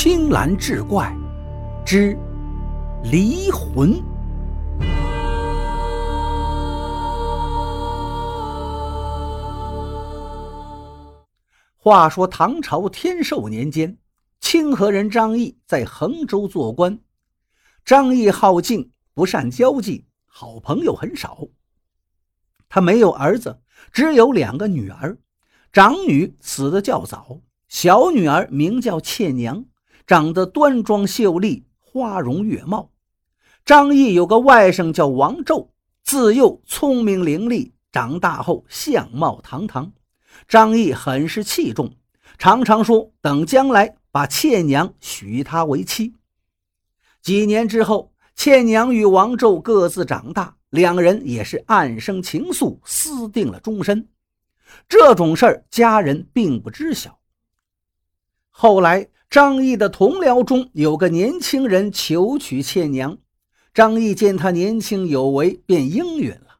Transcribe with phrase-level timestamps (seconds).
[0.00, 1.12] 青蓝志怪
[1.84, 2.16] 之
[3.02, 4.00] 离魂。
[11.76, 13.98] 话说唐朝天寿年间，
[14.38, 17.00] 清河人张毅在衡州做官。
[17.84, 21.40] 张毅好静，不善交际，好朋友很少。
[22.68, 23.58] 他没有儿子，
[23.90, 25.18] 只有两个女儿，
[25.72, 27.40] 长女死得较早。
[27.66, 29.64] 小女儿名叫倩娘，
[30.08, 32.90] 长得端庄秀丽，花容月貌。
[33.66, 35.68] 张毅有个外甥叫王胄，
[36.02, 39.92] 自幼聪明伶俐，长大后相貌堂堂。
[40.48, 41.94] 张毅很是器重，
[42.38, 46.14] 常常说等将来把倩娘许他为妻。
[47.20, 54.08] 几年之后，倩娘与王胄各自长大，两人也是暗生情愫，私定了终身。
[54.88, 57.17] 这种事儿，家人并不知晓。
[58.60, 63.16] 后来，张毅的同僚中有个年轻人求娶倩娘，
[63.72, 66.58] 张毅见他年轻有为，便应允了。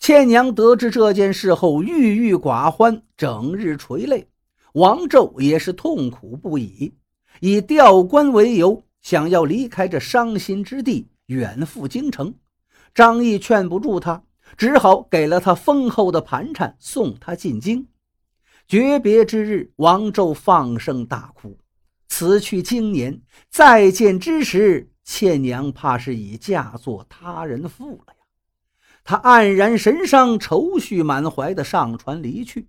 [0.00, 4.26] 倩娘得知这件事后，郁郁寡欢，整日垂泪。
[4.72, 6.92] 王胄也是痛苦不已，
[7.38, 12.34] 以调官为由，想要离开这伤心之地，远赴京城。
[12.92, 14.20] 张毅劝不住他，
[14.56, 17.86] 只好给了他丰厚的盘缠，送他进京。
[18.68, 21.58] 诀别之日，王胄放声大哭。
[22.06, 28.26] 此去经年，再见之时，倩娘怕是已嫁作他人妇了呀！
[29.02, 32.68] 他黯然神伤，愁绪满怀的上船离去。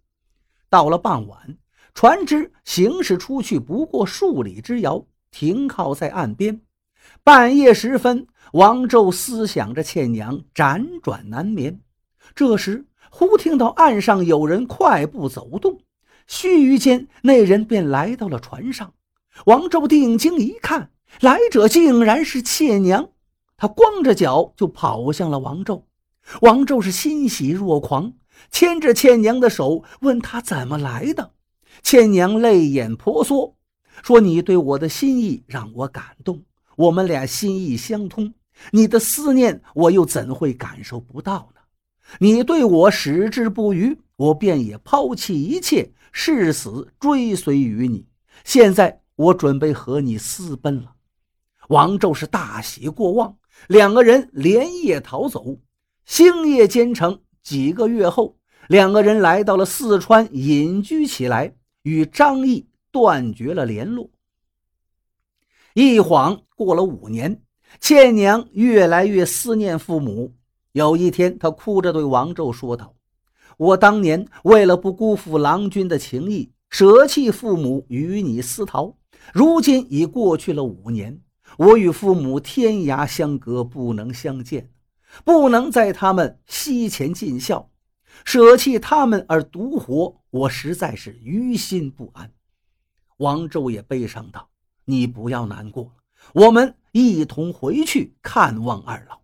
[0.69, 1.57] 到了傍晚，
[1.93, 6.61] 船只行驶出去不过数里之遥，停靠在岸边。
[7.25, 11.81] 半夜时分，王胄思想着倩娘，辗转难眠。
[12.33, 15.77] 这时，忽听到岸上有人快步走动。
[16.29, 18.93] 须臾间，那人便来到了船上。
[19.47, 20.91] 王胄定睛一看，
[21.21, 23.09] 来者竟然是妾娘。
[23.57, 25.85] 他光着脚就跑向了王胄。
[26.41, 28.13] 王胄是欣喜若狂，
[28.51, 31.31] 牵着倩娘的手，问他怎么来的。
[31.81, 33.55] 倩娘泪眼婆娑，
[34.03, 36.43] 说：“你对我的心意让我感动，
[36.75, 38.35] 我们俩心意相通，
[38.71, 41.61] 你的思念我又怎会感受不到呢？
[42.19, 48.03] 你对我矢志不渝，我便也抛弃一切。”誓死追随于你，
[48.43, 50.95] 现在我准备和你私奔了。
[51.67, 53.37] 王胄是大喜过望，
[53.67, 55.59] 两个人连夜逃走，
[56.05, 57.21] 星夜兼程。
[57.43, 58.35] 几个月后，
[58.67, 61.53] 两个人来到了四川，隐居起来，
[61.83, 64.09] 与张毅断绝了联络。
[65.75, 67.39] 一晃过了五年，
[67.79, 70.33] 倩娘越来越思念父母。
[70.71, 72.95] 有一天，她哭着对王胄说道。
[73.59, 78.95] 我当年为了不辜负郎君的情谊，舍弃父母与你私逃。
[79.33, 81.19] 如今已过去了五年，
[81.57, 84.71] 我与父母天涯相隔，不能相见，
[85.25, 87.69] 不能在他们膝前尽孝，
[88.23, 92.31] 舍弃他们而独活，我实在是于心不安。
[93.17, 94.47] 王胄也悲伤道
[94.85, 95.91] ：“你不要难过，
[96.33, 99.18] 我们一同回去看望二老。”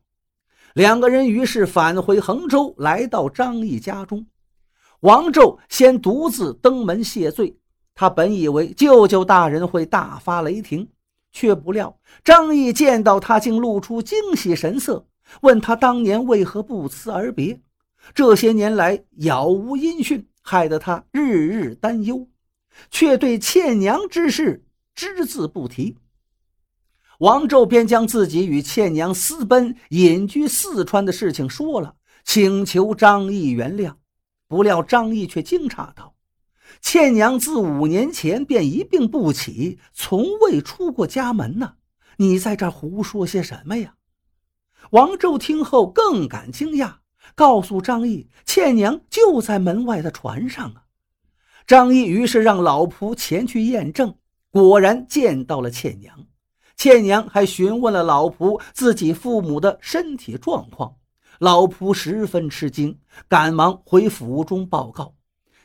[0.75, 4.25] 两个人于是返回衡州，来到张毅家中。
[4.99, 7.57] 王胄先独自登门谢罪。
[7.93, 10.85] 他本以为舅舅大人会大发雷霆，
[11.31, 15.07] 却不料张毅见到他，竟露出惊喜神色，
[15.43, 17.57] 问他当年为何不辞而别。
[18.13, 22.27] 这些年来杳无音讯，害得他日日担忧，
[22.91, 25.95] 却对倩娘之事只字不提。
[27.19, 33.95] 王胄便将自己与倩娘私奔、隐居四川的事情说了，请求张毅原谅。
[34.47, 36.15] 不料张毅却惊诧道
[36.81, 41.75] ：“倩娘自五年前便一病不起，从未出过家门呢。
[42.17, 43.95] 你在这胡说些什么呀？”
[44.91, 46.95] 王胄听后更感惊讶，
[47.33, 50.83] 告诉张毅：“倩娘就在门外的船上啊。”
[51.65, 54.15] 张毅于是让老仆前去验证，
[54.51, 56.27] 果然见到了倩娘。
[56.75, 60.95] 倩娘还询问了老仆自己父母的身体状况，
[61.39, 65.13] 老仆十分吃惊，赶忙回府中报告。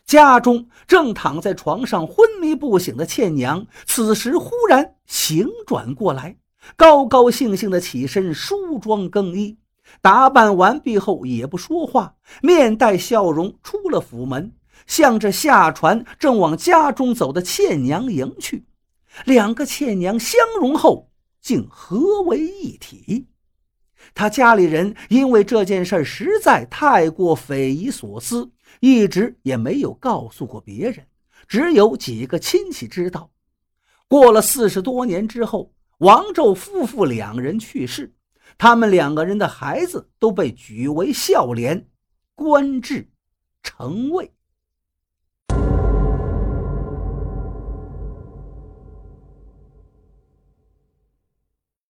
[0.07, 6.37] 家中正躺在床上昏迷不醒的倩娘，此时忽然醒转过来，
[6.77, 9.59] 高高兴兴地起身梳妆更衣，
[10.01, 14.53] 打扮完毕后也不说话，面带笑容出了府门，
[14.87, 18.65] 向着下船正往家中走的倩娘迎去。
[19.25, 21.11] 两个倩娘相容后，
[21.41, 23.29] 竟合为一体。
[24.15, 31.07] 他家里人因为这件事实在太过匪夷所思，一直也没有告诉过别人，
[31.47, 33.31] 只有几个亲戚知道。
[34.09, 38.13] 过了四十多年之后，王宙夫妇两人去世，
[38.57, 41.87] 他们两个人的孩子都被举为孝廉，
[42.35, 43.09] 官至
[43.63, 44.33] 丞尉。